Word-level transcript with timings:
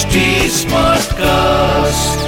HD 0.00 0.20
Smartcast. 0.50 2.20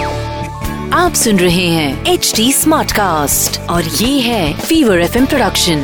आप 0.93 1.13
सुन 1.15 1.39
रहे 1.39 1.67
हैं 1.67 2.07
एच 2.07 2.33
डी 2.37 2.53
स्मार्ट 2.53 2.93
कास्ट 2.93 3.61
और 3.61 3.85
ये 3.85 4.21
है 4.21 4.61
फीवर 4.61 5.01
एफ़ 5.01 5.13
प्रोडक्शन 5.13 5.77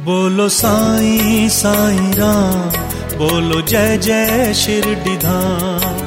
बोलो 0.00 0.48
साई 0.48 1.48
साई 1.48 1.96
राम 1.96 2.70
बोलो 3.18 3.60
जय 3.60 3.98
जय 3.98 4.54
शिरडी 4.54 5.16
धाम 5.16 5.98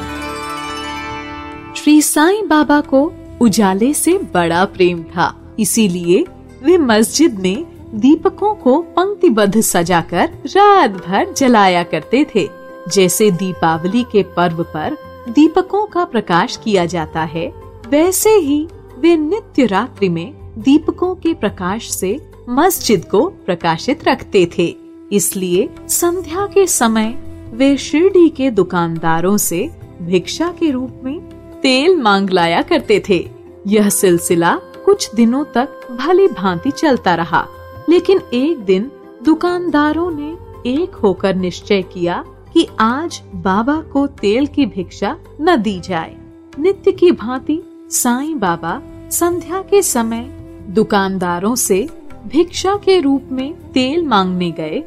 श्री 1.76 2.02
साईं 2.02 2.48
बाबा 2.48 2.82
को 2.82 3.14
उजाले 3.42 3.94
से 3.94 4.18
बड़ा 4.18 4.66
प्रेम 4.66 5.04
था। 5.04 5.56
इसीलिए 5.60 6.26
वे 6.64 6.78
मस्जिद 6.78 7.40
में 7.40 7.66
दीपकों 7.96 8.56
को 8.56 8.82
पंक्तिबद्ध 8.82 9.62
सजाकर 9.62 10.30
रात 10.48 10.90
भर 10.90 11.34
जलाया 11.38 11.84
करते 11.84 12.26
थे। 12.36 12.63
जैसे 12.88 13.32
दीपावली 13.32 14.04
के 14.04 14.24
पर्व 14.24 14.64
पर 14.64 14.98
दीपकों 15.30 15.86
का 15.86 16.06
प्रकाश 16.06 16.58
किया 16.64 16.86
जाता 16.86 17.22
है, 17.24 17.48
वैसे 17.90 18.30
ही 18.30 18.68
वे 19.00 19.16
नित्य 19.18 19.66
रात्रि 19.66 20.10
में 20.10 20.34
दीपकों 20.58 21.16
के 21.16 21.34
प्रकाश 21.34 21.90
से 21.92 22.20
मस्जिद 22.50 23.06
को 23.06 23.26
प्रकाशित 23.46 24.08
रखते 24.08 24.46
थे। 24.58 24.76
इसलिए 25.12 25.70
संध्या 25.90 26.46
के 26.48 26.68
समय 26.68 27.08
वे 27.54 27.78
शिरडी 27.78 28.30
के 28.30 28.50
दुकानदारों 28.52 29.38
से 29.38 29.70
भिक्षा 30.02 30.54
के 30.60 30.70
रूप 30.72 31.02
में 31.04 31.20
तेल 31.62 31.96
मांग 31.96 32.30
लाया 32.30 32.62
करते 32.62 33.04
थे। 33.10 33.30
यह 33.68 33.90
सिलसिला 33.90 34.56
कुछ 34.86 35.14
दिनों 35.16 35.44
तक 35.46 35.88
भली 35.92 36.28
भांति 36.28 36.72
चलता 36.72 37.16
रहा, 37.16 37.48
लेकिन 37.90 38.22
एक 38.34 38.58
दिन 38.58 38.92
दुकानदारों 39.24 40.12
ने 40.12 40.36
एक 40.70 40.96
होकर 40.96 41.36
निश्चय 41.36 41.82
किया 41.82 42.24
कि 42.54 42.68
आज 42.80 43.22
बाबा 43.36 43.80
को 43.94 44.06
तेल 44.22 44.48
की 44.48 44.66
भिक्षा 44.66 45.16
न 45.42 45.56
दी 45.56 45.80
जाए। 45.80 46.16
नित्य 46.60 46.92
की 46.92 47.12
भांति 47.12 47.62
साईं 47.92 48.40
बाबा 48.40 48.82
संध्या 49.12 49.62
के 49.62 49.82
समय 49.82 50.24
दुकानदारों 50.70 51.56
से 51.56 51.88
भिक्षा 52.28 52.76
के 52.76 53.00
रूप 53.00 53.30
में 53.32 53.54
तेल 53.72 54.06
मांगने 54.08 54.52
गए 54.52 54.80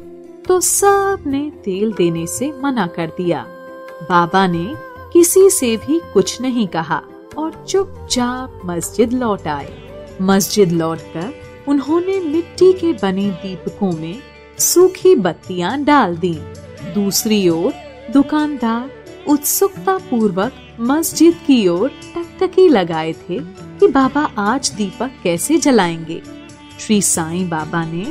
तो 0.47 0.59
सबने 0.61 1.49
तेल 1.65 1.91
देने 1.93 2.25
से 2.27 2.51
मना 2.63 2.87
कर 2.87 3.07
दिया। 3.07 3.45
बाबा 4.01 4.45
ने 4.47 4.65
किसी 5.13 5.49
से 5.49 5.75
भी 5.77 5.99
कुछ 6.13 6.41
नहीं 6.41 6.67
कहा 6.67 7.01
और 7.37 7.65
चुपचाप 7.69 8.61
मस्जिद 8.65 9.13
लौट 9.13 9.47
आए। 9.47 10.17
मस्जिद 10.21 10.71
लौटकर 10.71 11.33
उन्होंने 11.67 12.19
मिट्टी 12.19 12.71
के 12.73 12.93
बने 12.93 13.29
दीपकों 13.41 13.91
में 13.91 14.19
सूखी 14.59 15.15
बत्तियाँ 15.15 15.77
डाल 15.83 16.15
दी। 16.17 16.37
दूसरी 16.83 17.47
ओर, 17.49 17.73
दुकानदार 18.13 18.91
उत्सुकता 19.27 19.97
पूर्वक 19.97 20.53
मस्जिद 20.79 21.35
की 21.47 21.67
ओर 21.67 21.91
टकटकी 22.15 22.67
लगाए 22.69 23.13
थे 23.13 23.39
कि 23.79 23.87
बाबा 23.87 24.21
आज 24.37 24.71
दीपक 24.71 25.11
कैसे 25.23 25.57
जलाएँगे। 25.57 26.21
श्री 26.79 27.01
साईं 27.01 27.49
बाबा 27.49 27.85
ने 27.85 28.05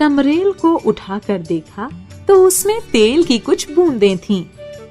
टमरेल 0.00 0.52
को 0.52 0.74
उठाकर 0.76 1.38
देखा 1.38 1.90
तो 2.28 2.34
उसमें 2.46 2.80
तेल 2.92 3.22
की 3.24 3.38
कुछ 3.38 3.70
बूंदें 3.72 4.16
थीं। 4.18 4.44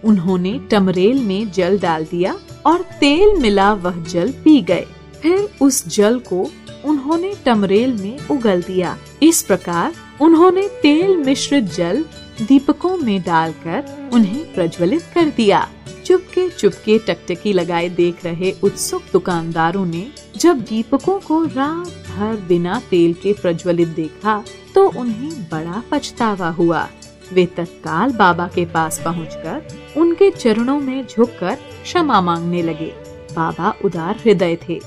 उन्होंने 0.05 0.59
टमरेल 0.72 1.20
में 1.23 1.52
जल 1.52 1.80
डाल 1.80 2.05
दिया 2.05 2.36
और 2.66 2.81
तेल 3.00 3.38
मिला 3.39 3.73
वह 3.73 4.03
जल 4.03 4.31
पी 4.31 4.61
गए। 4.61 4.86
फिर 5.22 5.50
उस 5.61 5.88
जल 5.88 6.20
को 6.20 6.50
उन्होंने 6.86 7.33
टमरेल 7.45 7.94
में 7.94 8.17
उगल 8.31 8.61
दिया। 8.61 8.98
इस 9.23 9.42
प्रकार 9.42 9.94
उन्होंने 10.22 10.67
तेल 10.81 11.16
मिश्रित 11.17 11.64
जल 11.64 12.03
दीपकों 12.42 12.96
में 12.98 13.22
डालकर 13.22 14.10
उन्हें 14.14 14.54
प्रज्वलित 14.54 15.04
कर 15.14 15.30
दिया। 15.30 15.68
चुपके 16.06 16.48
चुपके 16.50 16.98
टकटकी 17.00 17.54
लगाए 17.54 17.88
देख 17.90 18.24
रहे 18.26 18.52
उत्सुक 18.64 19.04
दुकानदारों 19.14 19.86
ने 19.86 20.06
जब 20.36 20.60
दीपकों 20.60 21.20
को 21.20 21.44
रात 21.45 21.88
भर 22.10 22.36
बिना 22.48 22.80
तेल 22.89 23.14
के 23.14 23.34
प्रज्वलित 23.34 23.88
देखा 23.88 24.44
तो 24.76 24.88
उन्हें 24.92 25.32
बड़ा 25.44 25.82
पछतावा 25.92 26.50
हुआ। 26.50 26.88
वे 27.34 27.45
तत्काल 27.58 28.11
बाबा 28.11 28.48
के 28.48 28.66
पास 28.66 29.02
पहुंचकर 29.06 30.00
उनके 30.00 30.30
चरणों 30.32 30.80
में 30.80 31.06
झुककर 31.08 31.56
क्षमा 31.84 32.22
मांगने 32.22 32.61
लगे। 32.61 32.92
बाबा 33.32 33.73
उदार 33.86 34.16
हृदय 34.16 34.58
थे। 34.70 34.80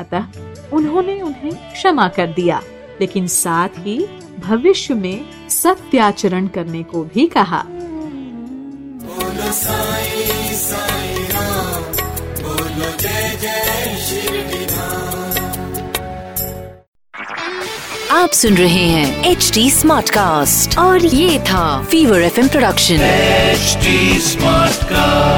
अतः 0.00 0.26
उन्होंने 0.72 1.20
उन्हें 1.22 1.52
क्षमा 1.72 2.08
कर 2.08 2.26
दिया, 2.26 2.62
लेकिन 3.00 3.26
साथ 3.26 3.78
ही 3.78 3.98
भविष्य 4.38 4.94
में 4.94 5.24
सत्याचरण 5.62 6.46
करने 6.46 6.82
को 6.82 7.02
भी 7.04 7.26
कहा। 7.26 7.62
बोलो 7.66 9.52
साई, 9.52 10.54
साई 10.54 11.14
बोलो 12.42 12.90
जय 13.00 13.38
जय 13.42 13.96
शिरडी 14.08 14.66
आप 18.12 18.30
सुन 18.30 18.54
रहे 18.54 18.84
हैं 18.88 19.24
एच 19.24 19.50
डी 19.54 19.70
स्मार्ट 19.70 20.10
कास्ट 20.10 20.78
और 20.78 21.04
ये 21.04 21.38
था 21.40 21.82
Fever 21.82 22.20
F 22.20 22.40
production 22.40 22.94
H 22.94 23.76
smart 24.22 24.70
Smartcast. 24.80 25.29